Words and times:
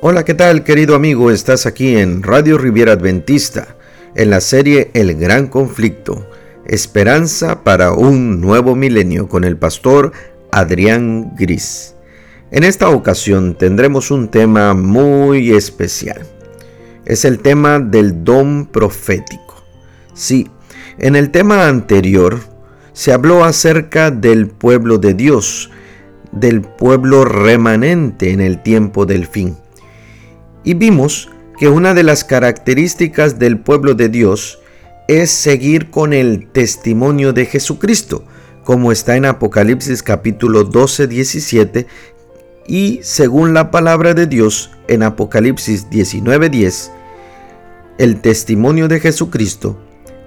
Hola, 0.00 0.24
¿qué 0.24 0.34
tal 0.34 0.62
querido 0.62 0.94
amigo? 0.94 1.32
Estás 1.32 1.66
aquí 1.66 1.96
en 1.96 2.22
Radio 2.22 2.56
Riviera 2.56 2.92
Adventista, 2.92 3.74
en 4.14 4.30
la 4.30 4.40
serie 4.40 4.92
El 4.94 5.16
Gran 5.16 5.48
Conflicto, 5.48 6.30
Esperanza 6.66 7.64
para 7.64 7.92
un 7.92 8.40
nuevo 8.40 8.76
milenio 8.76 9.28
con 9.28 9.42
el 9.42 9.56
pastor 9.56 10.12
Adrián 10.52 11.34
Gris. 11.36 11.96
En 12.52 12.62
esta 12.62 12.90
ocasión 12.90 13.58
tendremos 13.58 14.12
un 14.12 14.28
tema 14.28 14.72
muy 14.72 15.50
especial. 15.50 16.22
Es 17.04 17.24
el 17.24 17.40
tema 17.40 17.80
del 17.80 18.22
don 18.22 18.66
profético. 18.66 19.64
Sí, 20.14 20.48
en 20.98 21.16
el 21.16 21.32
tema 21.32 21.66
anterior 21.66 22.38
se 22.92 23.12
habló 23.12 23.42
acerca 23.42 24.12
del 24.12 24.46
pueblo 24.46 24.98
de 24.98 25.14
Dios, 25.14 25.72
del 26.30 26.60
pueblo 26.60 27.24
remanente 27.24 28.30
en 28.30 28.40
el 28.40 28.62
tiempo 28.62 29.04
del 29.04 29.26
fin 29.26 29.56
y 30.68 30.74
vimos 30.74 31.30
que 31.58 31.70
una 31.70 31.94
de 31.94 32.02
las 32.02 32.24
características 32.24 33.38
del 33.38 33.58
pueblo 33.58 33.94
de 33.94 34.10
Dios 34.10 34.58
es 35.08 35.30
seguir 35.30 35.88
con 35.88 36.12
el 36.12 36.46
testimonio 36.52 37.32
de 37.32 37.46
Jesucristo, 37.46 38.22
como 38.64 38.92
está 38.92 39.16
en 39.16 39.24
Apocalipsis 39.24 40.02
capítulo 40.02 40.64
12, 40.64 41.06
17 41.06 41.86
y 42.66 43.00
según 43.02 43.54
la 43.54 43.70
palabra 43.70 44.12
de 44.12 44.26
Dios 44.26 44.70
en 44.88 45.04
Apocalipsis 45.04 45.88
19, 45.88 46.50
10, 46.50 46.90
el 47.96 48.20
testimonio 48.20 48.88
de 48.88 49.00
Jesucristo 49.00 49.80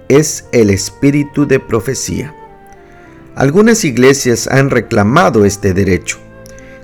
es 0.08 0.46
el 0.50 0.70
espíritu 0.70 1.46
de 1.46 1.60
profecía. 1.60 2.34
Algunas 3.36 3.84
iglesias 3.84 4.48
han 4.48 4.70
reclamado 4.70 5.44
este 5.44 5.72
derecho 5.72 6.18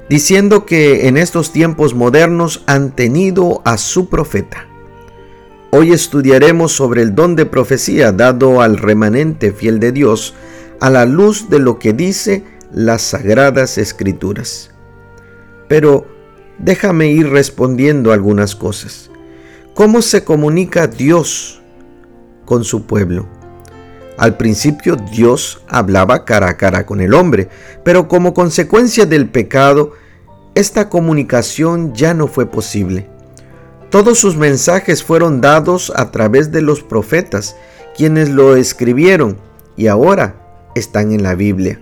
diciendo 0.09 0.65
que 0.65 1.09
en 1.09 1.17
estos 1.17 1.53
tiempos 1.53 1.95
modernos 1.95 2.63
han 2.67 2.95
tenido 2.95 3.63
a 3.65 3.77
su 3.79 4.09
profeta. 4.09 4.67
Hoy 5.71 5.93
estudiaremos 5.93 6.73
sobre 6.73 7.03
el 7.03 7.15
don 7.15 7.37
de 7.37 7.45
profecía 7.45 8.13
dado 8.13 8.63
al 8.63 8.79
remanente 8.79 9.53
fiel 9.53 9.81
de 9.81 9.93
Dios 9.93 10.35
a 10.81 10.89
la 10.89 11.05
luz 11.05 11.51
de 11.51 11.59
lo 11.59 11.79
que 11.79 11.93
dice 11.93 12.45
las 12.73 13.03
sagradas 13.03 13.77
escrituras. 13.77 14.71
Pero 15.69 16.07
déjame 16.59 17.09
ir 17.09 17.29
respondiendo 17.29 18.13
algunas 18.13 18.57
cosas. 18.57 19.11
¿Cómo 19.75 20.01
se 20.01 20.25
comunica 20.25 20.87
Dios 20.87 21.61
con 22.47 22.65
su 22.65 22.87
pueblo? 22.87 23.29
Al 24.17 24.37
principio 24.37 24.97
Dios 24.97 25.63
hablaba 25.69 26.25
cara 26.25 26.49
a 26.49 26.57
cara 26.57 26.85
con 26.85 27.01
el 27.01 27.15
hombre, 27.15 27.49
pero 27.85 28.09
como 28.09 28.35
consecuencia 28.35 29.07
del 29.07 29.29
pecado, 29.29 29.93
esta 30.55 30.89
comunicación 30.89 31.95
ya 31.95 32.15
no 32.15 32.27
fue 32.27 32.47
posible. 32.47 33.09
Todos 33.91 34.19
sus 34.19 34.37
mensajes 34.37 35.03
fueron 35.03 35.41
dados 35.41 35.93
a 35.97 36.11
través 36.11 36.53
de 36.53 36.61
los 36.61 36.83
profetas, 36.83 37.57
quienes 37.97 38.29
lo 38.29 38.57
escribieron 38.57 39.39
y 39.77 39.87
ahora 39.87 40.69
están 40.75 41.13
en 41.13 41.23
la 41.23 41.35
Biblia. 41.35 41.81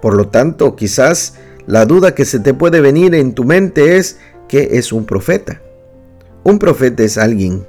Por 0.00 0.16
lo 0.16 0.28
tanto, 0.28 0.76
quizás 0.76 1.34
la 1.66 1.84
duda 1.84 2.14
que 2.14 2.24
se 2.24 2.38
te 2.40 2.54
puede 2.54 2.80
venir 2.80 3.14
en 3.14 3.34
tu 3.34 3.44
mente 3.44 3.96
es 3.96 4.18
¿qué 4.48 4.70
es 4.72 4.92
un 4.92 5.04
profeta? 5.04 5.60
Un 6.44 6.58
profeta 6.58 7.02
es 7.02 7.18
alguien 7.18 7.66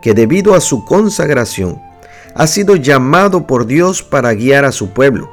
que 0.00 0.14
debido 0.14 0.54
a 0.54 0.60
su 0.60 0.84
consagración 0.84 1.80
ha 2.34 2.46
sido 2.46 2.76
llamado 2.76 3.46
por 3.46 3.66
Dios 3.66 4.02
para 4.02 4.34
guiar 4.34 4.64
a 4.64 4.72
su 4.72 4.90
pueblo. 4.90 5.30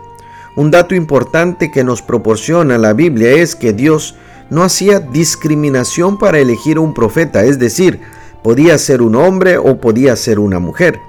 Un 0.56 0.70
dato 0.70 0.96
importante 0.96 1.72
que 1.72 1.84
nos 1.84 2.02
proporciona 2.02 2.78
la 2.78 2.94
Biblia 2.94 3.32
es 3.32 3.56
que 3.56 3.72
Dios 3.72 4.16
no 4.50 4.64
hacía 4.64 5.00
discriminación 5.00 6.18
para 6.20 6.40
elegir 6.40 6.78
un 6.78 6.94
profeta, 6.94 7.46
es 7.46 7.58
decir, 7.58 8.02
podía 8.44 8.78
ser 8.78 9.02
un 9.02 9.16
hombre 9.16 9.58
o 9.58 9.80
podía 9.80 10.16
ser 10.18 10.40
una 10.40 10.60
mujer. 10.60 11.00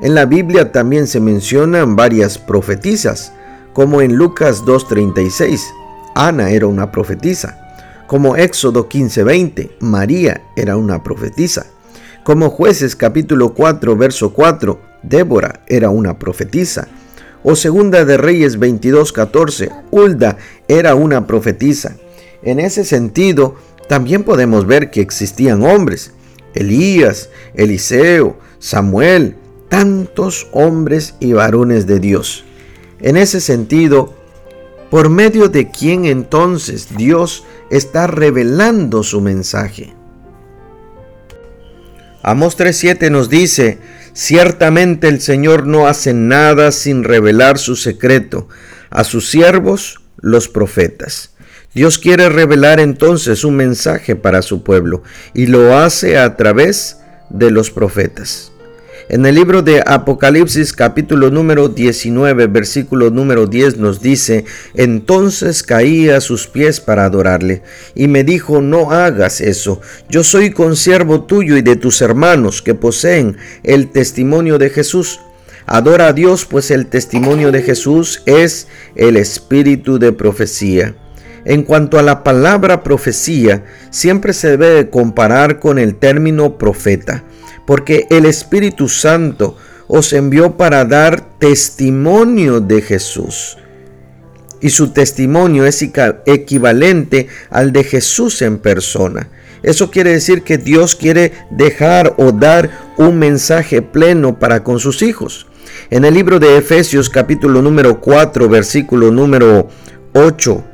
En 0.00 0.14
la 0.14 0.26
Biblia 0.26 0.72
también 0.72 1.06
se 1.06 1.20
mencionan 1.20 1.96
varias 1.96 2.36
profetisas, 2.36 3.32
como 3.72 4.02
en 4.02 4.16
Lucas 4.16 4.64
2.36, 4.64 5.60
Ana 6.14 6.50
era 6.50 6.66
una 6.66 6.92
profetisa, 6.92 7.58
como 8.06 8.36
Éxodo 8.36 8.90
15.20, 8.90 9.70
María 9.80 10.42
era 10.54 10.76
una 10.76 11.02
profetisa, 11.02 11.66
como 12.24 12.50
jueces 12.50 12.94
capítulo 12.94 13.54
4, 13.54 13.96
verso 13.96 14.34
4, 14.34 14.78
Débora 15.02 15.60
era 15.66 15.88
una 15.88 16.18
profetisa. 16.18 16.88
O 17.44 17.56
segunda 17.56 18.04
de 18.04 18.16
Reyes 18.16 18.58
22:14, 18.58 19.70
Hulda 19.90 20.38
era 20.68 20.94
una 20.94 21.26
profetisa. 21.26 21.96
En 22.42 22.60
ese 22.60 22.84
sentido, 22.84 23.56
también 23.88 24.22
podemos 24.22 24.66
ver 24.66 24.90
que 24.90 25.00
existían 25.00 25.62
hombres, 25.64 26.12
Elías, 26.54 27.30
Eliseo, 27.54 28.36
Samuel, 28.58 29.36
tantos 29.68 30.48
hombres 30.52 31.14
y 31.18 31.32
varones 31.32 31.86
de 31.86 31.98
Dios. 31.98 32.44
En 33.00 33.16
ese 33.16 33.40
sentido, 33.40 34.14
por 34.90 35.08
medio 35.08 35.48
de 35.48 35.70
quién 35.70 36.04
entonces 36.04 36.88
Dios 36.96 37.44
está 37.70 38.06
revelando 38.06 39.02
su 39.02 39.20
mensaje. 39.20 39.94
Amos 42.22 42.56
3:7 42.56 43.10
nos 43.10 43.28
dice, 43.28 43.78
Ciertamente 44.14 45.08
el 45.08 45.20
Señor 45.20 45.66
no 45.66 45.86
hace 45.86 46.12
nada 46.12 46.70
sin 46.70 47.02
revelar 47.02 47.58
su 47.58 47.76
secreto 47.76 48.48
a 48.90 49.04
sus 49.04 49.30
siervos, 49.30 50.00
los 50.20 50.48
profetas. 50.48 51.34
Dios 51.74 51.98
quiere 51.98 52.28
revelar 52.28 52.80
entonces 52.80 53.44
un 53.44 53.56
mensaje 53.56 54.14
para 54.14 54.42
su 54.42 54.62
pueblo 54.62 55.02
y 55.32 55.46
lo 55.46 55.78
hace 55.78 56.18
a 56.18 56.36
través 56.36 56.98
de 57.30 57.50
los 57.50 57.70
profetas. 57.70 58.51
En 59.12 59.26
el 59.26 59.34
libro 59.34 59.60
de 59.60 59.82
Apocalipsis 59.84 60.72
capítulo 60.72 61.28
número 61.28 61.68
19 61.68 62.46
versículo 62.46 63.10
número 63.10 63.46
10 63.46 63.76
nos 63.76 64.00
dice, 64.00 64.46
entonces 64.72 65.62
caí 65.62 66.08
a 66.08 66.22
sus 66.22 66.46
pies 66.46 66.80
para 66.80 67.04
adorarle 67.04 67.62
y 67.94 68.08
me 68.08 68.24
dijo, 68.24 68.62
no 68.62 68.90
hagas 68.90 69.42
eso, 69.42 69.82
yo 70.08 70.24
soy 70.24 70.50
consiervo 70.50 71.24
tuyo 71.24 71.58
y 71.58 71.60
de 71.60 71.76
tus 71.76 72.00
hermanos 72.00 72.62
que 72.62 72.74
poseen 72.74 73.36
el 73.64 73.90
testimonio 73.90 74.56
de 74.56 74.70
Jesús. 74.70 75.20
Adora 75.66 76.06
a 76.06 76.12
Dios, 76.14 76.46
pues 76.46 76.70
el 76.70 76.86
testimonio 76.86 77.52
de 77.52 77.60
Jesús 77.60 78.22
es 78.24 78.66
el 78.96 79.18
espíritu 79.18 79.98
de 79.98 80.12
profecía. 80.12 80.94
En 81.44 81.62
cuanto 81.62 81.98
a 81.98 82.02
la 82.02 82.22
palabra 82.22 82.82
profecía, 82.82 83.64
siempre 83.90 84.32
se 84.32 84.56
debe 84.56 84.90
comparar 84.90 85.58
con 85.58 85.78
el 85.78 85.96
término 85.96 86.56
profeta 86.56 87.24
porque 87.66 88.06
el 88.10 88.26
Espíritu 88.26 88.88
Santo 88.88 89.56
os 89.88 90.12
envió 90.12 90.56
para 90.56 90.84
dar 90.84 91.38
testimonio 91.38 92.60
de 92.60 92.80
Jesús. 92.80 93.58
Y 94.60 94.70
su 94.70 94.92
testimonio 94.92 95.66
es 95.66 95.82
equivalente 95.82 97.26
al 97.50 97.72
de 97.72 97.82
Jesús 97.82 98.42
en 98.42 98.58
persona. 98.58 99.28
Eso 99.62 99.90
quiere 99.90 100.12
decir 100.12 100.42
que 100.42 100.56
Dios 100.56 100.94
quiere 100.94 101.32
dejar 101.50 102.14
o 102.16 102.30
dar 102.32 102.70
un 102.96 103.18
mensaje 103.18 103.82
pleno 103.82 104.38
para 104.38 104.62
con 104.62 104.78
sus 104.78 105.02
hijos. 105.02 105.46
En 105.90 106.04
el 106.04 106.14
libro 106.14 106.38
de 106.38 106.56
Efesios 106.56 107.10
capítulo 107.10 107.60
número 107.60 108.00
4 108.00 108.48
versículo 108.48 109.10
número 109.10 109.68
8 110.12 110.71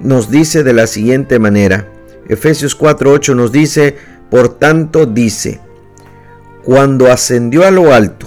nos 0.00 0.30
dice 0.30 0.62
de 0.64 0.72
la 0.72 0.86
siguiente 0.86 1.38
manera. 1.38 1.88
Efesios 2.28 2.78
4:8 2.78 3.34
nos 3.34 3.52
dice, 3.52 3.96
por 4.30 4.58
tanto 4.58 5.06
dice, 5.06 5.60
cuando 6.64 7.10
ascendió 7.10 7.64
a 7.66 7.70
lo 7.70 7.92
alto, 7.92 8.26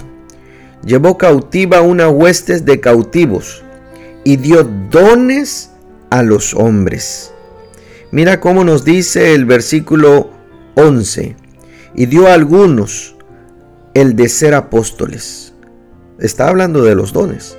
llevó 0.84 1.18
cautiva 1.18 1.80
una 1.80 2.08
huestes 2.08 2.64
de 2.64 2.80
cautivos 2.80 3.62
y 4.24 4.36
dio 4.36 4.64
dones 4.90 5.70
a 6.10 6.22
los 6.22 6.54
hombres. 6.54 7.32
Mira 8.10 8.40
cómo 8.40 8.64
nos 8.64 8.84
dice 8.84 9.34
el 9.34 9.44
versículo 9.44 10.30
11, 10.76 11.36
y 11.94 12.06
dio 12.06 12.28
a 12.28 12.34
algunos 12.34 13.16
el 13.94 14.16
de 14.16 14.28
ser 14.28 14.54
apóstoles. 14.54 15.54
Está 16.18 16.48
hablando 16.48 16.82
de 16.82 16.94
los 16.94 17.12
dones. 17.12 17.56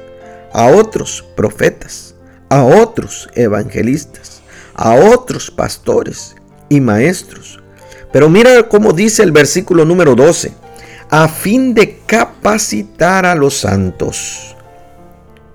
A 0.54 0.68
otros 0.68 1.26
profetas, 1.36 2.15
a 2.50 2.64
otros 2.64 3.30
evangelistas, 3.36 4.42
a 4.74 4.94
otros 4.96 5.52
pastores 5.52 6.36
y 6.70 6.82
maestros. 6.82 7.60
Pero 8.12 8.30
mira 8.30 8.68
cómo 8.70 8.94
dice 8.94 9.24
el 9.24 9.32
versículo 9.32 9.86
número 9.86 10.16
12 10.16 10.54
a 11.10 11.28
fin 11.28 11.74
de 11.74 12.00
capacitar 12.06 13.26
a 13.26 13.36
los 13.36 13.58
santos 13.58 14.56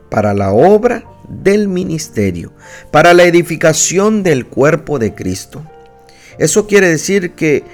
para 0.08 0.34
la 0.34 0.52
obra 0.52 1.04
del 1.28 1.68
ministerio, 1.68 2.52
para 2.90 3.14
la 3.14 3.24
edificación 3.24 4.22
del 4.22 4.46
cuerpo 4.46 4.98
de 4.98 5.14
Cristo. 5.14 5.64
Eso 6.38 6.66
quiere 6.66 6.88
decir 6.88 7.32
que 7.32 7.64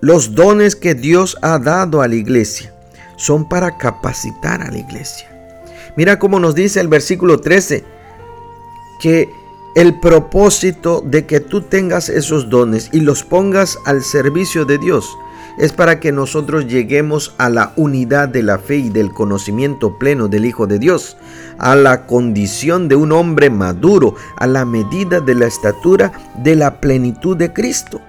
los 0.00 0.34
dones 0.34 0.76
que 0.76 0.94
Dios 0.94 1.36
ha 1.42 1.58
dado 1.58 2.02
a 2.02 2.08
la 2.08 2.14
iglesia 2.14 2.74
son 3.16 3.48
para 3.48 3.78
capacitar 3.78 4.62
a 4.62 4.70
la 4.70 4.78
iglesia. 4.78 5.30
Mira 5.96 6.18
cómo 6.18 6.38
nos 6.38 6.54
dice 6.54 6.80
el 6.80 6.88
versículo 6.88 7.40
13, 7.40 7.84
que 9.00 9.34
el 9.74 10.00
propósito 10.00 11.02
de 11.04 11.26
que 11.26 11.40
tú 11.40 11.60
tengas 11.60 12.08
esos 12.08 12.48
dones 12.48 12.88
y 12.92 13.00
los 13.00 13.24
pongas 13.24 13.78
al 13.84 14.02
servicio 14.02 14.64
de 14.64 14.78
Dios 14.78 15.06
es 15.58 15.72
para 15.72 16.00
que 16.00 16.12
nosotros 16.12 16.66
lleguemos 16.66 17.34
a 17.38 17.48
la 17.48 17.72
unidad 17.76 18.28
de 18.28 18.42
la 18.42 18.58
fe 18.58 18.76
y 18.76 18.88
del 18.90 19.12
conocimiento 19.12 19.98
pleno 19.98 20.28
del 20.28 20.44
Hijo 20.44 20.66
de 20.66 20.78
Dios, 20.78 21.16
a 21.58 21.76
la 21.76 22.06
condición 22.06 22.88
de 22.88 22.96
un 22.96 23.12
hombre 23.12 23.50
maduro, 23.50 24.14
a 24.36 24.46
la 24.46 24.64
medida 24.64 25.20
de 25.20 25.34
la 25.34 25.46
estatura 25.46 26.12
de 26.42 26.56
la 26.56 26.80
plenitud 26.80 27.36
de 27.36 27.52
Cristo. 27.52 28.00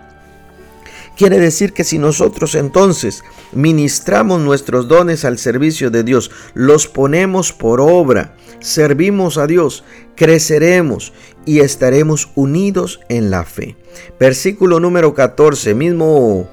Quiere 1.18 1.40
decir 1.40 1.74
que 1.74 1.84
si 1.84 1.98
nosotros 1.98 2.54
entonces 2.54 3.24
ministramos 3.52 4.40
nuestros 4.40 4.88
dones 4.88 5.26
al 5.26 5.40
servicio 5.40 5.90
de 5.90 6.04
Dios, 6.04 6.30
los 6.54 6.88
ponemos 6.88 7.54
por 7.54 7.82
obra, 7.82 8.36
servimos 8.60 9.40
a 9.40 9.48
Dios, 9.48 9.84
creceremos 10.16 11.14
y 11.44 11.62
estaremos 11.62 12.30
unidos 12.36 13.00
en 13.10 13.32
la 13.32 13.46
fe. 13.46 13.76
Versículo 14.20 14.80
número 14.80 15.16
14, 15.16 15.74
mismo 15.74 16.48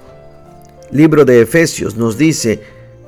libro 0.90 1.26
de 1.26 1.42
Efesios 1.42 1.96
nos 1.96 2.16
dice, 2.16 2.62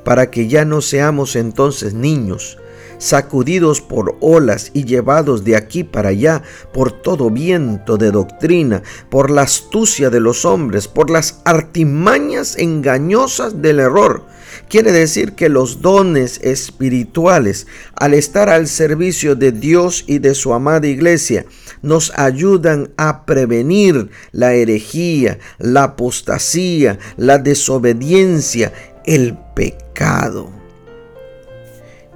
para 0.05 0.31
que 0.31 0.49
ya 0.49 0.67
no 0.67 0.82
seamos 0.82 1.37
entonces 1.37 1.94
niños, 1.94 2.58
sacudidos 2.98 3.81
por 3.81 4.16
olas 4.20 4.70
y 4.72 4.84
llevados 4.84 5.44
de 5.44 5.56
aquí 5.56 5.84
para 5.84 6.10
allá 6.10 6.43
por 6.72 6.93
todo 6.93 7.31
viento 7.31 7.96
de 7.96 8.10
doctrina, 8.10 8.82
por 9.10 9.31
la 9.31 9.43
astucia 9.43 10.10
de 10.10 10.20
los 10.20 10.44
hombres, 10.44 10.88
por 10.88 11.10
las 11.10 11.40
artimañas 11.44 12.56
engañosas 12.58 13.62
del 13.62 13.81
error. 13.81 14.25
Quiere 14.69 14.90
decir 14.90 15.32
que 15.32 15.48
los 15.48 15.81
dones 15.81 16.40
espirituales, 16.43 17.66
al 17.94 18.14
estar 18.14 18.48
al 18.48 18.66
servicio 18.66 19.37
de 19.37 19.52
Dios 19.52 20.04
y 20.06 20.19
de 20.19 20.34
su 20.34 20.54
amada 20.54 20.87
iglesia, 20.87 21.46
nos 21.82 22.12
ayudan 22.16 22.90
a 22.96 23.26
prevenir 23.26 24.10
la 24.32 24.54
herejía, 24.54 25.38
la 25.58 25.84
apostasía, 25.84 26.98
la 27.16 27.38
desobediencia, 27.38 28.72
el 29.04 29.37
pecado. 29.54 30.65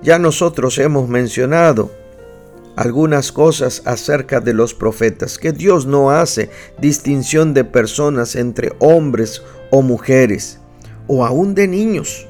Ya 0.02 0.18
nosotros 0.18 0.78
hemos 0.78 1.08
mencionado 1.08 1.90
algunas 2.76 3.32
cosas 3.32 3.82
acerca 3.84 4.40
de 4.40 4.54
los 4.54 4.72
profetas, 4.72 5.36
que 5.36 5.52
Dios 5.52 5.84
no 5.84 6.10
hace 6.10 6.50
distinción 6.80 7.52
de 7.52 7.64
personas 7.64 8.36
entre 8.36 8.72
hombres 8.78 9.42
o 9.70 9.82
mujeres, 9.82 10.58
o 11.06 11.26
aún 11.26 11.54
de 11.54 11.68
niños, 11.68 12.26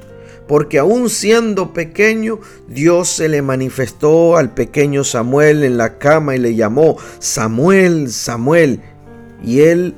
porque 0.49 0.81
aún 0.81 1.09
siendo 1.09 1.73
pequeño, 1.73 2.41
Dios 2.67 3.09
se 3.09 3.29
le 3.29 3.43
manifestó 3.43 4.37
al 4.37 4.53
pequeño 4.53 5.05
Samuel 5.05 5.63
en 5.63 5.77
la 5.77 5.99
cama 5.99 6.35
y 6.35 6.39
le 6.41 6.57
llamó 6.57 6.97
Samuel, 7.21 8.11
Samuel, 8.11 8.81
y 9.45 9.61
él 9.61 9.95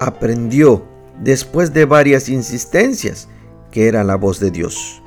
aprendió, 0.00 0.84
después 1.20 1.72
de 1.72 1.84
varias 1.84 2.28
insistencias, 2.28 3.28
que 3.70 3.86
era 3.86 4.02
la 4.02 4.16
voz 4.16 4.40
de 4.40 4.50
Dios. 4.50 5.01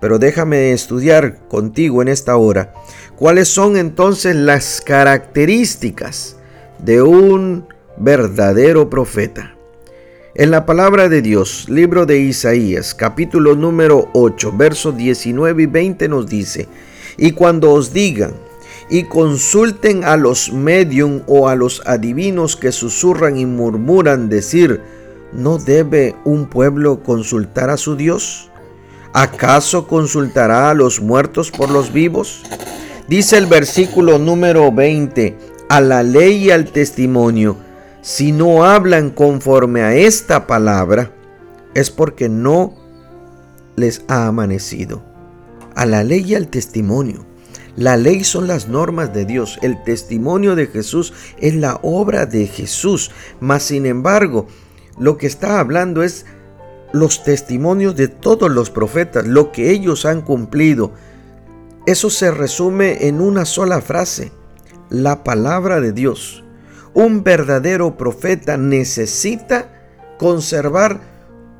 Pero 0.00 0.18
déjame 0.18 0.72
estudiar 0.72 1.46
contigo 1.48 2.02
en 2.02 2.08
esta 2.08 2.36
hora 2.36 2.72
cuáles 3.16 3.48
son 3.48 3.76
entonces 3.76 4.34
las 4.34 4.80
características 4.80 6.36
de 6.78 7.02
un 7.02 7.66
verdadero 7.98 8.88
profeta. 8.88 9.54
En 10.34 10.50
la 10.50 10.64
palabra 10.64 11.08
de 11.08 11.22
Dios, 11.22 11.68
libro 11.68 12.06
de 12.06 12.20
Isaías, 12.20 12.94
capítulo 12.94 13.56
número 13.56 14.08
8, 14.14 14.52
versos 14.56 14.96
19 14.96 15.64
y 15.64 15.66
20 15.66 16.08
nos 16.08 16.26
dice, 16.28 16.68
y 17.18 17.32
cuando 17.32 17.72
os 17.72 17.92
digan, 17.92 18.32
y 18.88 19.04
consulten 19.04 20.04
a 20.04 20.16
los 20.16 20.52
medium 20.52 21.22
o 21.26 21.48
a 21.48 21.54
los 21.54 21.82
adivinos 21.86 22.56
que 22.56 22.72
susurran 22.72 23.36
y 23.36 23.46
murmuran 23.46 24.28
decir, 24.28 24.80
¿no 25.32 25.58
debe 25.58 26.16
un 26.24 26.46
pueblo 26.46 27.02
consultar 27.02 27.70
a 27.70 27.76
su 27.76 27.96
Dios? 27.96 28.49
¿Acaso 29.12 29.88
consultará 29.88 30.70
a 30.70 30.74
los 30.74 31.00
muertos 31.00 31.50
por 31.50 31.68
los 31.68 31.92
vivos? 31.92 32.42
Dice 33.08 33.38
el 33.38 33.46
versículo 33.46 34.18
número 34.18 34.70
20, 34.70 35.36
a 35.68 35.80
la 35.80 36.04
ley 36.04 36.44
y 36.44 36.50
al 36.52 36.66
testimonio, 36.66 37.56
si 38.02 38.30
no 38.30 38.64
hablan 38.64 39.10
conforme 39.10 39.82
a 39.82 39.94
esta 39.96 40.46
palabra, 40.46 41.10
es 41.74 41.90
porque 41.90 42.28
no 42.28 42.76
les 43.74 44.04
ha 44.06 44.28
amanecido. 44.28 45.02
A 45.74 45.86
la 45.86 46.04
ley 46.04 46.24
y 46.24 46.34
al 46.36 46.46
testimonio. 46.46 47.26
La 47.74 47.96
ley 47.96 48.22
son 48.22 48.46
las 48.46 48.68
normas 48.68 49.12
de 49.12 49.24
Dios, 49.24 49.58
el 49.62 49.82
testimonio 49.82 50.54
de 50.54 50.68
Jesús 50.68 51.12
es 51.38 51.56
la 51.56 51.80
obra 51.82 52.26
de 52.26 52.46
Jesús, 52.46 53.10
mas 53.40 53.64
sin 53.64 53.86
embargo, 53.86 54.46
lo 54.98 55.16
que 55.16 55.26
está 55.26 55.58
hablando 55.58 56.02
es 56.04 56.26
los 56.92 57.22
testimonios 57.22 57.96
de 57.96 58.08
todos 58.08 58.50
los 58.50 58.70
profetas, 58.70 59.26
lo 59.26 59.52
que 59.52 59.70
ellos 59.70 60.06
han 60.06 60.22
cumplido. 60.22 60.92
Eso 61.86 62.10
se 62.10 62.30
resume 62.30 63.06
en 63.06 63.20
una 63.20 63.44
sola 63.44 63.80
frase, 63.80 64.32
la 64.88 65.24
palabra 65.24 65.80
de 65.80 65.92
Dios. 65.92 66.44
Un 66.92 67.22
verdadero 67.22 67.96
profeta 67.96 68.56
necesita 68.56 69.68
conservar 70.18 71.00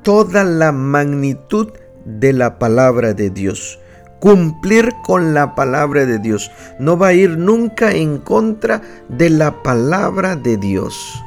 toda 0.03 0.43
la 0.43 0.71
magnitud 0.71 1.71
de 2.05 2.33
la 2.33 2.59
palabra 2.59 3.13
de 3.13 3.29
Dios. 3.29 3.79
Cumplir 4.19 4.93
con 5.03 5.33
la 5.33 5.55
palabra 5.55 6.05
de 6.05 6.19
Dios. 6.19 6.51
No 6.79 6.97
va 6.97 7.07
a 7.07 7.13
ir 7.13 7.37
nunca 7.37 7.91
en 7.91 8.19
contra 8.19 8.81
de 9.09 9.29
la 9.31 9.63
palabra 9.63 10.35
de 10.35 10.57
Dios. 10.57 11.19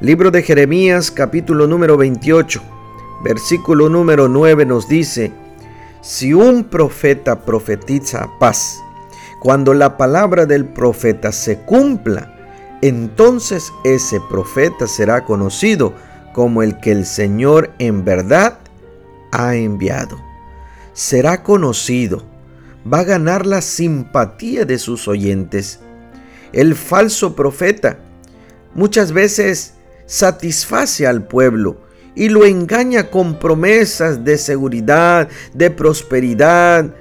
Libro 0.00 0.30
de 0.30 0.42
Jeremías 0.42 1.10
capítulo 1.10 1.66
número 1.66 1.96
28 1.96 2.77
versículo 3.22 3.88
número 3.88 4.28
9 4.28 4.66
nos 4.66 4.88
dice, 4.88 5.32
si 6.00 6.32
un 6.32 6.64
profeta 6.64 7.44
profetiza 7.44 8.28
paz, 8.38 8.80
cuando 9.40 9.74
la 9.74 9.96
palabra 9.96 10.46
del 10.46 10.64
profeta 10.64 11.32
se 11.32 11.60
cumpla, 11.60 12.34
entonces 12.82 13.72
ese 13.84 14.20
profeta 14.28 14.86
será 14.86 15.24
conocido 15.24 15.92
como 16.32 16.62
el 16.62 16.78
que 16.78 16.92
el 16.92 17.06
Señor 17.06 17.70
en 17.78 18.04
verdad 18.04 18.58
ha 19.32 19.56
enviado. 19.56 20.18
Será 20.92 21.42
conocido, 21.42 22.24
va 22.90 23.00
a 23.00 23.04
ganar 23.04 23.46
la 23.46 23.60
simpatía 23.60 24.64
de 24.64 24.78
sus 24.78 25.08
oyentes. 25.08 25.80
El 26.52 26.74
falso 26.74 27.34
profeta 27.34 27.98
muchas 28.74 29.12
veces 29.12 29.74
satisface 30.06 31.06
al 31.06 31.26
pueblo, 31.26 31.80
y 32.18 32.28
lo 32.28 32.44
engaña 32.44 33.10
con 33.10 33.38
promesas 33.38 34.24
de 34.24 34.38
seguridad, 34.38 35.28
de 35.54 35.70
prosperidad, 35.70 36.92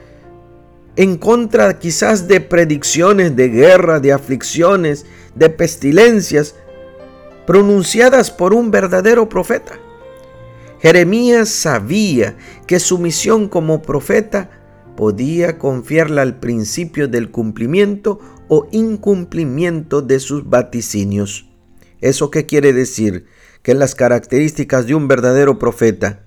en 0.96 1.18
contra 1.18 1.80
quizás 1.80 2.28
de 2.28 2.40
predicciones 2.40 3.36
de 3.36 3.50
guerra, 3.50 4.00
de 4.00 4.14
aflicciones, 4.14 5.08
de 5.34 5.50
pestilencias, 5.50 6.54
pronunciadas 7.48 8.30
por 8.30 8.54
un 8.54 8.70
verdadero 8.70 9.28
profeta. 9.28 9.80
Jeremías 10.84 11.50
sabía 11.50 12.38
que 12.68 12.80
su 12.80 13.00
misión 13.00 13.50
como 13.50 13.82
profeta 13.82 14.52
podía 14.96 15.58
confiarla 15.58 16.22
al 16.22 16.40
principio 16.40 17.08
del 17.08 17.32
cumplimiento 17.32 18.20
o 18.50 18.68
incumplimiento 18.72 20.04
de 20.04 20.20
sus 20.20 20.48
vaticinios. 20.48 21.50
¿Eso 22.02 22.30
qué 22.30 22.46
quiere 22.46 22.72
decir? 22.72 23.26
Que 23.62 23.74
las 23.74 23.96
características 23.96 24.88
de 24.88 24.96
un 24.96 25.08
verdadero 25.08 25.60
profeta, 25.60 26.22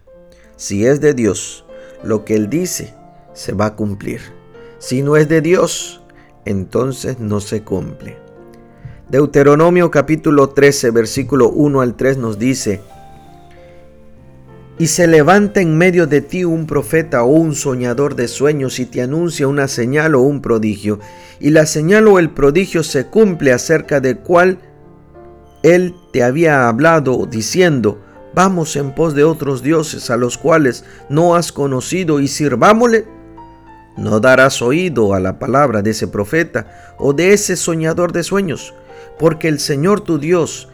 si 0.56 0.87
es 0.87 1.00
de 1.00 1.14
Dios, 1.14 1.64
lo 2.02 2.25
que 2.25 2.34
él 2.34 2.50
dice 2.50 2.94
se 3.32 3.52
va 3.52 3.66
a 3.66 3.76
cumplir. 3.76 4.20
Si 4.78 5.02
no 5.02 5.16
es 5.16 5.28
de 5.28 5.40
Dios, 5.40 6.02
entonces 6.44 7.18
no 7.18 7.40
se 7.40 7.62
cumple. 7.62 8.16
Deuteronomio 9.08 9.90
capítulo 9.90 10.50
13, 10.50 10.90
versículo 10.90 11.49
1 11.49 11.80
al 11.80 11.96
3 11.96 12.18
nos 12.18 12.38
dice, 12.38 12.80
y 14.78 14.87
se 14.87 15.06
levanta 15.06 15.60
en 15.60 15.76
medio 15.76 16.06
de 16.06 16.22
ti 16.22 16.44
un 16.44 16.66
profeta 16.66 17.22
o 17.22 17.26
un 17.26 17.54
soñador 17.54 18.14
de 18.14 18.28
sueños 18.28 18.78
y 18.78 18.87
te 18.87 19.02
anuncia 19.02 19.46
una 19.46 19.68
señal 19.68 20.14
o 20.14 20.22
un 20.22 20.40
prodigio, 20.40 21.00
y 21.38 21.50
la 21.50 21.66
señal 21.66 22.08
o 22.08 22.18
el 22.18 22.30
prodigio 22.30 22.82
se 22.82 23.04
cumple 23.04 23.52
acerca 23.52 24.00
de 24.00 24.16
cuál 24.16 24.58
él 25.62 25.95
te 26.12 26.23
había 26.23 26.69
hablado 26.69 27.26
diciendo, 27.26 28.00
vamos 28.35 28.76
en 28.76 28.95
pos 28.95 29.14
de 29.14 29.25
otros 29.25 29.62
dioses 29.62 30.11
a 30.11 30.17
los 30.17 30.38
cuales 30.38 30.85
no 31.09 31.35
has 31.35 31.52
conocido 31.52 32.21
y 32.21 32.29
sirvámosle. 32.29 33.07
No 33.97 34.21
darás 34.21 34.62
oído 34.62 35.14
a 35.14 35.21
la 35.21 35.38
palabra 35.38 35.83
de 35.83 35.90
ese 35.90 36.09
profeta 36.09 36.95
o 36.99 37.12
de 37.12 37.33
ese 37.33 37.57
soñador 37.57 38.12
de 38.12 38.23
sueños, 38.23 38.73
porque 39.19 39.49
el 39.49 39.59
Señor 39.59 40.00
tu 40.00 40.19
Dios 40.19 40.69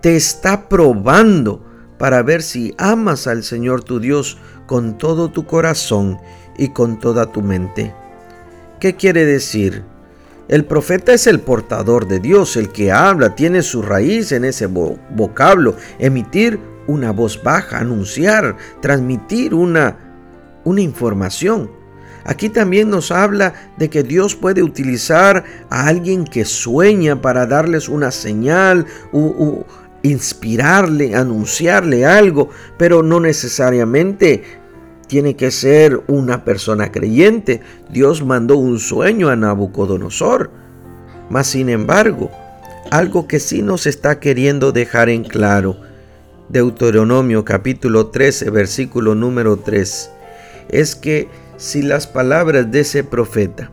te 0.00 0.16
está 0.16 0.68
probando 0.68 1.62
para 1.98 2.22
ver 2.22 2.42
si 2.42 2.74
amas 2.78 3.26
al 3.26 3.42
Señor 3.42 3.84
tu 3.84 4.00
Dios 4.00 4.38
con 4.66 4.96
todo 4.96 5.30
tu 5.30 5.44
corazón 5.44 6.18
y 6.56 6.70
con 6.70 6.98
toda 6.98 7.26
tu 7.30 7.42
mente. 7.42 7.92
¿Qué 8.78 8.96
quiere 8.96 9.26
decir? 9.26 9.84
El 10.50 10.64
profeta 10.64 11.12
es 11.12 11.28
el 11.28 11.38
portador 11.38 12.08
de 12.08 12.18
Dios, 12.18 12.56
el 12.56 12.70
que 12.70 12.90
habla, 12.90 13.36
tiene 13.36 13.62
su 13.62 13.82
raíz 13.82 14.32
en 14.32 14.44
ese 14.44 14.66
vocablo, 14.66 15.76
emitir 16.00 16.58
una 16.88 17.12
voz 17.12 17.40
baja, 17.40 17.78
anunciar, 17.78 18.56
transmitir 18.82 19.54
una, 19.54 19.96
una 20.64 20.80
información. 20.80 21.70
Aquí 22.24 22.48
también 22.48 22.90
nos 22.90 23.12
habla 23.12 23.54
de 23.78 23.90
que 23.90 24.02
Dios 24.02 24.34
puede 24.34 24.64
utilizar 24.64 25.44
a 25.70 25.86
alguien 25.86 26.24
que 26.24 26.44
sueña 26.44 27.22
para 27.22 27.46
darles 27.46 27.88
una 27.88 28.10
señal, 28.10 28.86
o, 29.12 29.64
inspirarle, 30.02 31.14
anunciarle 31.14 32.04
algo, 32.06 32.48
pero 32.76 33.04
no 33.04 33.20
necesariamente 33.20 34.42
tiene 35.10 35.34
que 35.34 35.50
ser 35.50 36.04
una 36.06 36.44
persona 36.44 36.92
creyente. 36.92 37.62
Dios 37.90 38.24
mandó 38.24 38.56
un 38.56 38.78
sueño 38.78 39.28
a 39.28 39.34
Nabucodonosor. 39.34 40.52
Mas 41.28 41.48
sin 41.48 41.68
embargo, 41.68 42.30
algo 42.92 43.26
que 43.26 43.40
sí 43.40 43.60
nos 43.60 43.88
está 43.88 44.20
queriendo 44.20 44.70
dejar 44.70 45.08
en 45.08 45.24
claro, 45.24 45.76
Deuteronomio 46.48 47.44
capítulo 47.44 48.06
13, 48.06 48.50
versículo 48.50 49.16
número 49.16 49.56
3, 49.56 50.12
es 50.68 50.94
que 50.94 51.28
si 51.56 51.82
las 51.82 52.06
palabras 52.06 52.70
de 52.70 52.78
ese 52.78 53.02
profeta 53.02 53.68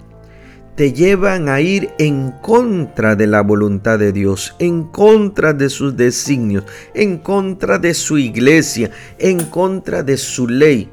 te 0.75 0.91
llevan 0.91 1.49
a 1.49 1.61
ir 1.61 1.91
en 1.99 2.31
contra 2.41 3.15
de 3.15 3.27
la 3.27 3.41
voluntad 3.41 3.99
de 3.99 4.11
Dios, 4.11 4.55
en 4.57 4.85
contra 4.85 5.53
de 5.53 5.69
sus 5.69 5.95
designios, 5.95 6.63
en 6.95 7.19
contra 7.19 7.77
de 7.77 7.93
su 7.93 8.17
iglesia, 8.17 8.89
en 9.19 9.45
contra 9.45 10.01
de 10.01 10.17
su 10.17 10.47
ley, 10.47 10.89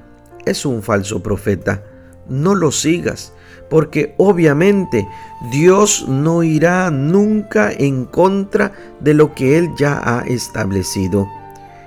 es 0.46 0.66
un 0.66 0.82
falso 0.82 1.22
profeta. 1.22 1.82
No 2.28 2.54
lo 2.54 2.72
sigas, 2.72 3.32
porque 3.68 4.14
obviamente 4.18 5.06
Dios 5.50 6.06
no 6.08 6.42
irá 6.42 6.90
nunca 6.90 7.70
en 7.72 8.04
contra 8.04 8.72
de 9.00 9.14
lo 9.14 9.34
que 9.34 9.58
Él 9.58 9.70
ya 9.76 10.00
ha 10.02 10.20
establecido. 10.26 11.26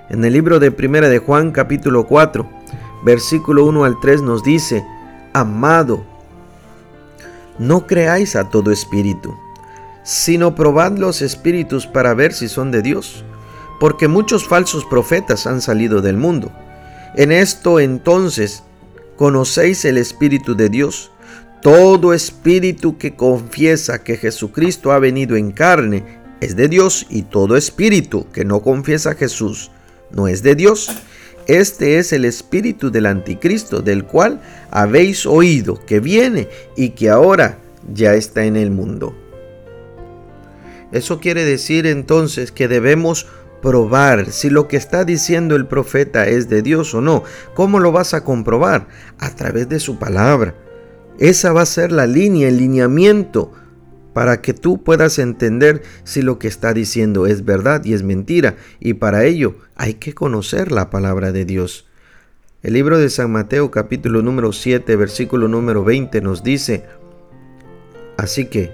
En 0.09 0.23
el 0.23 0.33
libro 0.33 0.59
de 0.59 0.71
Primera 0.71 1.09
de 1.09 1.19
Juan 1.19 1.51
capítulo 1.51 2.05
4, 2.05 2.47
versículo 3.03 3.65
1 3.65 3.83
al 3.83 3.99
3 3.99 4.21
nos 4.21 4.43
dice, 4.43 4.85
Amado, 5.33 6.03
no 7.59 7.87
creáis 7.87 8.35
a 8.35 8.49
todo 8.49 8.71
espíritu, 8.71 9.35
sino 10.03 10.55
probad 10.55 10.97
los 10.97 11.21
espíritus 11.21 11.87
para 11.87 12.13
ver 12.13 12.33
si 12.33 12.47
son 12.47 12.71
de 12.71 12.81
Dios, 12.81 13.25
porque 13.79 14.07
muchos 14.07 14.47
falsos 14.47 14.85
profetas 14.85 15.47
han 15.47 15.61
salido 15.61 16.01
del 16.01 16.17
mundo. 16.17 16.51
En 17.17 17.31
esto 17.31 17.79
entonces 17.79 18.62
conocéis 19.15 19.86
el 19.86 19.97
Espíritu 19.97 20.55
de 20.55 20.69
Dios. 20.69 21.12
Todo 21.63 22.13
espíritu 22.13 23.00
que 23.00 23.15
confiesa 23.15 24.03
que 24.03 24.17
Jesucristo 24.17 24.91
ha 24.91 25.00
venido 25.00 25.36
en 25.36 25.51
carne 25.51 26.05
es 26.41 26.55
de 26.55 26.67
Dios 26.67 27.07
y 27.09 27.24
todo 27.24 27.57
espíritu 27.57 28.27
que 28.31 28.45
no 28.45 28.62
confiesa 28.62 29.12
a 29.12 29.15
Jesús 29.15 29.71
no 30.12 30.27
es 30.27 30.43
de 30.43 30.53
Dios. 30.53 30.91
Este 31.47 31.97
es 31.97 32.13
el 32.13 32.24
espíritu 32.24 32.91
del 32.91 33.07
anticristo, 33.07 33.81
del 33.81 34.03
cual 34.03 34.39
habéis 34.69 35.25
oído 35.25 35.83
que 35.88 36.00
viene 36.00 36.50
y 36.75 36.89
que 36.89 37.09
ahora 37.09 37.57
ya 37.91 38.13
está 38.13 38.45
en 38.45 38.57
el 38.57 38.69
mundo. 38.69 39.15
Eso 40.91 41.19
quiere 41.19 41.43
decir 41.43 41.88
entonces 41.88 42.51
que 42.51 42.67
debemos 42.67 43.25
probar 43.61 44.31
si 44.31 44.49
lo 44.49 44.67
que 44.67 44.77
está 44.77 45.03
diciendo 45.03 45.55
el 45.55 45.67
profeta 45.67 46.27
es 46.27 46.49
de 46.49 46.61
Dios 46.61 46.93
o 46.93 47.01
no. 47.01 47.23
¿Cómo 47.53 47.79
lo 47.79 47.91
vas 47.91 48.13
a 48.13 48.23
comprobar? 48.23 48.87
A 49.19 49.35
través 49.35 49.69
de 49.69 49.79
su 49.79 49.97
palabra. 49.97 50.55
Esa 51.19 51.53
va 51.53 51.63
a 51.63 51.65
ser 51.65 51.91
la 51.91 52.05
línea, 52.05 52.47
el 52.47 52.57
lineamiento 52.57 53.51
para 54.13 54.41
que 54.41 54.53
tú 54.53 54.83
puedas 54.83 55.19
entender 55.19 55.83
si 56.03 56.23
lo 56.23 56.39
que 56.39 56.47
está 56.47 56.73
diciendo 56.73 57.27
es 57.27 57.45
verdad 57.45 57.85
y 57.85 57.93
es 57.93 58.01
mentira. 58.01 58.55
Y 58.79 58.95
para 58.95 59.25
ello 59.25 59.57
hay 59.75 59.95
que 59.95 60.13
conocer 60.13 60.71
la 60.71 60.89
palabra 60.89 61.31
de 61.31 61.45
Dios. 61.45 61.85
El 62.63 62.73
libro 62.73 62.97
de 62.97 63.11
San 63.11 63.31
Mateo 63.31 63.69
capítulo 63.69 64.23
número 64.23 64.51
7 64.51 64.95
versículo 64.95 65.47
número 65.47 65.83
20 65.83 66.21
nos 66.21 66.43
dice, 66.43 66.85
Así 68.17 68.45
que, 68.45 68.71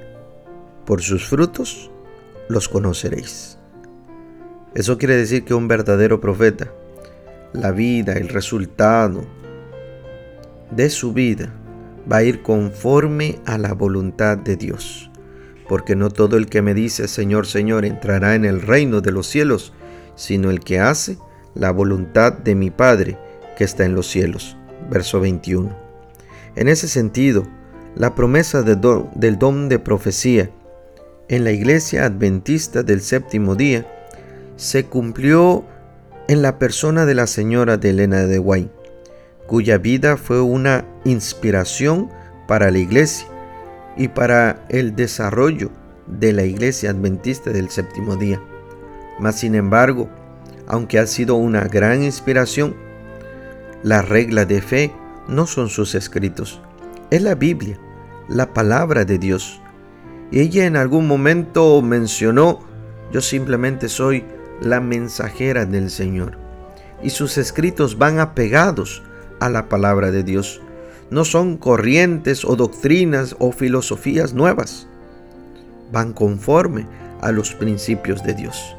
por 0.85 1.01
sus 1.01 1.27
frutos 1.27 1.91
los 2.47 2.69
conoceréis. 2.69 3.57
Eso 4.75 4.97
quiere 4.97 5.15
decir 5.15 5.43
que 5.45 5.53
un 5.53 5.67
verdadero 5.67 6.19
profeta, 6.19 6.71
la 7.53 7.71
vida, 7.71 8.13
el 8.13 8.29
resultado 8.29 9.25
de 10.71 10.89
su 10.89 11.13
vida 11.13 11.53
va 12.11 12.17
a 12.17 12.23
ir 12.23 12.41
conforme 12.41 13.39
a 13.45 13.57
la 13.57 13.73
voluntad 13.73 14.37
de 14.37 14.55
Dios 14.55 15.09
porque 15.67 15.95
no 15.95 16.09
todo 16.09 16.37
el 16.37 16.47
que 16.47 16.61
me 16.61 16.73
dice 16.73 17.07
Señor, 17.07 17.47
Señor 17.47 17.85
entrará 17.85 18.35
en 18.35 18.45
el 18.45 18.61
reino 18.61 19.01
de 19.01 19.11
los 19.11 19.27
cielos, 19.27 19.73
sino 20.15 20.49
el 20.49 20.59
que 20.59 20.79
hace 20.79 21.17
la 21.55 21.71
voluntad 21.71 22.33
de 22.33 22.55
mi 22.55 22.69
Padre 22.69 23.17
que 23.57 23.63
está 23.63 23.85
en 23.85 23.95
los 23.95 24.07
cielos. 24.07 24.57
Verso 24.89 25.19
21. 25.19 25.75
En 26.55 26.67
ese 26.67 26.87
sentido, 26.87 27.47
la 27.95 28.15
promesa 28.15 28.61
del 28.61 29.39
don 29.39 29.69
de 29.69 29.79
profecía 29.79 30.49
en 31.27 31.43
la 31.43 31.51
iglesia 31.51 32.05
adventista 32.05 32.83
del 32.83 33.01
séptimo 33.01 33.55
día 33.55 33.87
se 34.55 34.85
cumplió 34.85 35.65
en 36.27 36.41
la 36.41 36.57
persona 36.59 37.05
de 37.05 37.15
la 37.15 37.27
señora 37.27 37.77
de 37.77 37.89
Elena 37.89 38.25
de 38.25 38.37
Guay, 38.37 38.69
cuya 39.47 39.77
vida 39.77 40.17
fue 40.17 40.41
una 40.41 40.85
inspiración 41.03 42.09
para 42.47 42.71
la 42.71 42.77
iglesia 42.77 43.27
y 43.97 44.07
para 44.07 44.65
el 44.69 44.95
desarrollo 44.95 45.69
de 46.07 46.33
la 46.33 46.43
iglesia 46.43 46.91
adventista 46.91 47.51
del 47.51 47.69
séptimo 47.69 48.15
día. 48.15 48.41
Mas 49.19 49.39
sin 49.39 49.55
embargo, 49.55 50.09
aunque 50.67 50.99
ha 50.99 51.07
sido 51.07 51.35
una 51.35 51.65
gran 51.65 52.03
inspiración, 52.03 52.75
la 53.83 54.01
regla 54.01 54.45
de 54.45 54.61
fe 54.61 54.91
no 55.27 55.45
son 55.45 55.69
sus 55.69 55.95
escritos, 55.95 56.61
es 57.09 57.21
la 57.21 57.35
Biblia, 57.35 57.77
la 58.27 58.53
palabra 58.53 59.05
de 59.05 59.17
Dios. 59.17 59.61
Y 60.31 60.39
ella 60.39 60.65
en 60.65 60.77
algún 60.77 61.07
momento 61.07 61.81
mencionó, 61.81 62.61
yo 63.11 63.21
simplemente 63.21 63.89
soy 63.89 64.23
la 64.61 64.79
mensajera 64.79 65.65
del 65.65 65.89
Señor. 65.89 66.37
Y 67.01 67.09
sus 67.09 67.37
escritos 67.37 67.97
van 67.97 68.19
apegados 68.19 69.03
a 69.39 69.49
la 69.49 69.67
palabra 69.67 70.11
de 70.11 70.23
Dios 70.23 70.61
no 71.13 71.25
son 71.25 71.57
corrientes 71.57 72.43
o 72.43 72.55
doctrinas 72.55 73.35
o 73.37 73.51
filosofías 73.51 74.33
nuevas. 74.33 74.87
Van 75.91 76.11
conforme 76.11 76.87
a 77.21 77.31
los 77.31 77.53
principios 77.53 78.23
de 78.23 78.33
Dios. 78.33 78.75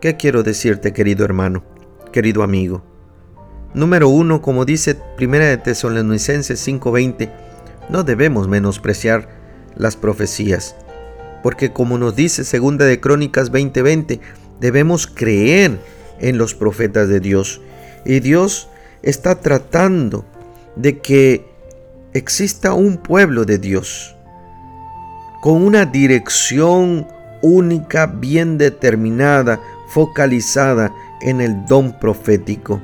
¿Qué 0.00 0.16
quiero 0.16 0.42
decirte, 0.42 0.94
querido 0.94 1.24
hermano, 1.24 1.62
querido 2.12 2.42
amigo? 2.42 2.82
Número 3.74 4.08
uno, 4.08 4.40
como 4.40 4.64
dice 4.64 4.98
1 5.20 5.38
de 5.38 5.58
Tesalonicenses 5.58 6.66
5:20, 6.66 7.30
no 7.90 8.02
debemos 8.02 8.48
menospreciar 8.48 9.28
las 9.76 9.96
profecías, 9.96 10.76
porque 11.44 11.74
como 11.74 11.98
nos 11.98 12.16
dice 12.16 12.42
2 12.58 12.78
de 12.78 13.00
Crónicas 13.00 13.52
20:20, 13.52 14.18
debemos 14.60 15.06
creer 15.06 15.78
en 16.18 16.38
los 16.38 16.54
profetas 16.54 17.06
de 17.08 17.20
Dios. 17.20 17.60
Y 18.06 18.20
Dios 18.20 18.70
está 19.02 19.42
tratando 19.42 20.24
de 20.74 21.00
que 21.00 21.44
exista 22.14 22.72
un 22.72 22.96
pueblo 22.96 23.44
de 23.44 23.58
Dios 23.58 24.16
con 25.42 25.62
una 25.62 25.84
dirección 25.84 27.06
única, 27.42 28.06
bien 28.06 28.56
determinada, 28.56 29.60
focalizada 29.88 30.94
en 31.20 31.42
el 31.42 31.66
don 31.66 32.00
profético. 32.00 32.80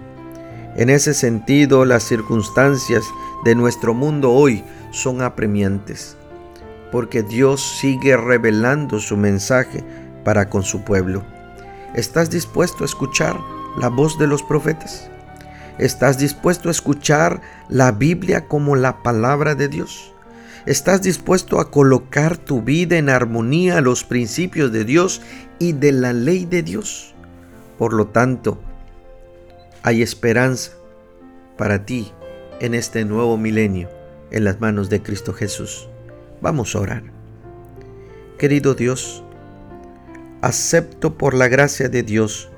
En 0.77 0.91
ese 0.91 1.15
sentido, 1.15 1.87
las 1.87 2.03
circunstancias 2.03 3.05
de 3.43 3.55
nuestro 3.55 3.95
mundo 3.95 4.31
hoy 4.33 4.63
son 4.91 5.23
apremiantes, 5.23 6.19
porque 6.91 7.23
Dios 7.23 7.79
sigue 7.79 8.17
revelando 8.17 8.99
su 8.99 9.17
mensaje 9.17 9.85
para 10.25 10.49
con 10.49 10.63
su 10.63 10.83
pueblo. 10.83 11.25
¿Estás 11.95 12.31
dispuesto 12.31 12.85
a 12.85 12.87
escuchar 12.87 13.39
la 13.79 13.89
voz 13.89 14.19
de 14.19 14.27
los 14.27 14.43
profetas? 14.43 15.11
¿Estás 15.79 16.19
dispuesto 16.19 16.69
a 16.69 16.73
escuchar 16.73 17.41
la 17.69 17.93
Biblia 17.93 18.47
como 18.47 18.77
la 18.77 19.03
palabra 19.03 19.55
de 19.55 19.69
Dios? 19.69 20.13
¿Estás 20.67 21.03
dispuesto 21.03 21.59
a 21.59 21.71
colocar 21.71 22.37
tu 22.37 22.63
vida 22.63 22.99
en 22.99 23.09
armonía 23.09 23.79
a 23.79 23.81
los 23.81 24.05
principios 24.05 24.73
de 24.73 24.85
Dios 24.85 25.23
y 25.59 25.73
de 25.73 25.93
la 25.93 26.13
ley 26.13 26.45
de 26.45 26.63
Dios? 26.63 27.15
Por 27.79 27.95
lo 27.95 28.09
tanto, 28.09 28.61
hay 29.83 30.03
esperanza 30.03 30.73
para 31.57 31.87
ti 31.87 32.13
en 32.61 32.75
este 32.75 33.05
nuevo 33.05 33.39
milenio 33.39 33.89
en 34.31 34.45
las 34.45 34.61
manos 34.61 34.91
de 34.91 35.03
Cristo 35.03 35.33
Jesús. 35.33 35.90
Vamos 36.41 36.75
a 36.75 36.81
orar. 36.81 37.03
Querido 38.39 38.75
Dios, 38.75 39.23
acepto 40.41 41.19
por 41.19 41.35
la 41.35 41.49
gracia 41.49 41.89
de 41.89 42.03
Dios 42.03 42.51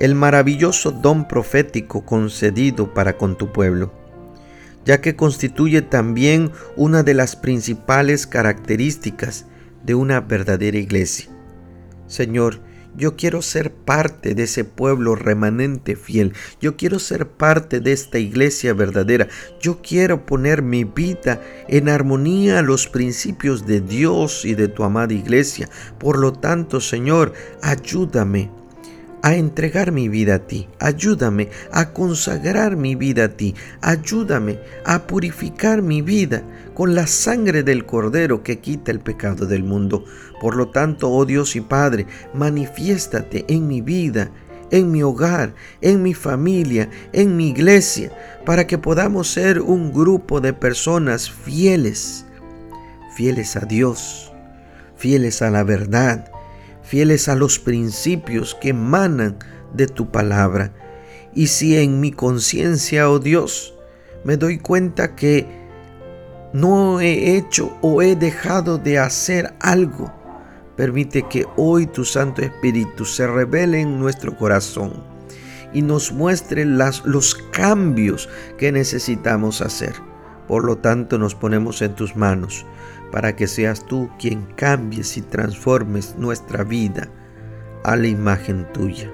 el 0.00 0.14
maravilloso 0.14 0.92
don 0.92 1.26
profético 1.28 2.04
concedido 2.04 2.94
para 2.94 3.16
con 3.18 3.36
tu 3.36 3.52
pueblo. 3.52 3.92
ya 4.88 5.02
que 5.02 5.16
constituye 5.16 5.82
también 5.82 6.50
una 6.74 7.02
de 7.02 7.12
las 7.12 7.36
principales 7.36 8.26
características 8.26 9.44
de 9.84 9.94
una 9.94 10.20
verdadera 10.20 10.78
iglesia. 10.78 11.28
Señor, 12.06 12.60
yo 12.96 13.16
quiero 13.16 13.42
ser 13.42 13.72
parte 13.72 14.34
de 14.34 14.44
ese 14.44 14.64
pueblo 14.64 15.14
remanente 15.14 15.96
fiel. 15.96 16.32
Yo 16.60 16.76
quiero 16.76 16.98
ser 16.98 17.28
parte 17.28 17.80
de 17.80 17.92
esta 17.92 18.18
iglesia 18.18 18.74
verdadera. 18.74 19.28
Yo 19.60 19.80
quiero 19.82 20.26
poner 20.26 20.62
mi 20.62 20.84
vida 20.84 21.40
en 21.68 21.88
armonía 21.88 22.58
a 22.58 22.62
los 22.62 22.88
principios 22.88 23.66
de 23.66 23.80
Dios 23.80 24.44
y 24.44 24.54
de 24.54 24.68
tu 24.68 24.84
amada 24.84 25.14
iglesia. 25.14 25.68
Por 25.98 26.18
lo 26.18 26.32
tanto, 26.32 26.80
Señor, 26.80 27.32
ayúdame 27.62 28.57
a 29.22 29.34
entregar 29.34 29.92
mi 29.92 30.08
vida 30.08 30.36
a 30.36 30.38
ti. 30.46 30.68
Ayúdame 30.78 31.48
a 31.72 31.92
consagrar 31.92 32.76
mi 32.76 32.94
vida 32.94 33.24
a 33.24 33.28
ti. 33.28 33.54
Ayúdame 33.80 34.58
a 34.84 35.06
purificar 35.06 35.82
mi 35.82 36.02
vida 36.02 36.42
con 36.74 36.94
la 36.94 37.06
sangre 37.06 37.62
del 37.62 37.84
Cordero 37.84 38.42
que 38.42 38.58
quita 38.58 38.90
el 38.90 39.00
pecado 39.00 39.46
del 39.46 39.64
mundo. 39.64 40.04
Por 40.40 40.56
lo 40.56 40.68
tanto, 40.68 41.10
oh 41.10 41.24
Dios 41.24 41.56
y 41.56 41.60
Padre, 41.60 42.06
manifiéstate 42.34 43.44
en 43.48 43.66
mi 43.66 43.80
vida, 43.80 44.30
en 44.70 44.90
mi 44.90 45.02
hogar, 45.02 45.54
en 45.80 46.02
mi 46.02 46.14
familia, 46.14 46.88
en 47.12 47.36
mi 47.36 47.48
iglesia, 47.48 48.12
para 48.44 48.66
que 48.66 48.78
podamos 48.78 49.28
ser 49.28 49.60
un 49.60 49.92
grupo 49.92 50.40
de 50.40 50.52
personas 50.52 51.30
fieles, 51.30 52.24
fieles 53.16 53.56
a 53.56 53.60
Dios, 53.60 54.32
fieles 54.96 55.42
a 55.42 55.50
la 55.50 55.64
verdad, 55.64 56.30
fieles 56.88 57.28
a 57.28 57.34
los 57.34 57.58
principios 57.58 58.54
que 58.54 58.70
emanan 58.70 59.36
de 59.74 59.86
tu 59.86 60.10
palabra. 60.10 60.72
Y 61.34 61.48
si 61.48 61.76
en 61.76 62.00
mi 62.00 62.12
conciencia, 62.12 63.10
oh 63.10 63.18
Dios, 63.18 63.74
me 64.24 64.38
doy 64.38 64.58
cuenta 64.58 65.14
que 65.14 65.46
no 66.54 67.00
he 67.00 67.36
hecho 67.36 67.76
o 67.82 68.00
he 68.00 68.16
dejado 68.16 68.78
de 68.78 68.98
hacer 68.98 69.52
algo, 69.60 70.10
permite 70.76 71.24
que 71.28 71.44
hoy 71.56 71.86
tu 71.86 72.06
Santo 72.06 72.40
Espíritu 72.40 73.04
se 73.04 73.26
revele 73.26 73.82
en 73.82 73.98
nuestro 73.98 74.34
corazón 74.34 75.04
y 75.74 75.82
nos 75.82 76.10
muestre 76.10 76.64
las, 76.64 77.04
los 77.04 77.34
cambios 77.34 78.30
que 78.56 78.72
necesitamos 78.72 79.60
hacer. 79.60 80.07
Por 80.48 80.64
lo 80.64 80.78
tanto, 80.78 81.18
nos 81.18 81.34
ponemos 81.34 81.82
en 81.82 81.94
tus 81.94 82.16
manos 82.16 82.66
para 83.12 83.36
que 83.36 83.46
seas 83.46 83.86
tú 83.86 84.10
quien 84.18 84.42
cambies 84.56 85.16
y 85.16 85.22
transformes 85.22 86.16
nuestra 86.18 86.64
vida 86.64 87.08
a 87.84 87.96
la 87.96 88.08
imagen 88.08 88.66
tuya. 88.72 89.12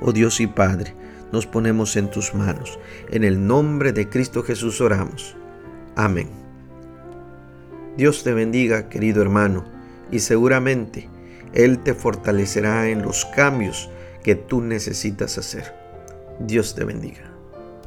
Oh 0.00 0.12
Dios 0.12 0.40
y 0.40 0.46
Padre, 0.46 0.94
nos 1.32 1.46
ponemos 1.46 1.96
en 1.96 2.10
tus 2.10 2.34
manos. 2.34 2.78
En 3.10 3.24
el 3.24 3.46
nombre 3.46 3.92
de 3.92 4.08
Cristo 4.08 4.42
Jesús 4.42 4.80
oramos. 4.80 5.36
Amén. 5.96 6.28
Dios 7.96 8.22
te 8.24 8.32
bendiga, 8.32 8.88
querido 8.88 9.22
hermano, 9.22 9.64
y 10.10 10.18
seguramente 10.18 11.08
Él 11.52 11.78
te 11.78 11.94
fortalecerá 11.94 12.88
en 12.88 13.02
los 13.02 13.24
cambios 13.24 13.90
que 14.22 14.34
tú 14.34 14.60
necesitas 14.60 15.38
hacer. 15.38 15.74
Dios 16.40 16.74
te 16.74 16.84
bendiga. 16.84 17.33